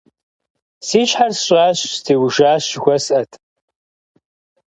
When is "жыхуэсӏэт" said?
2.71-3.31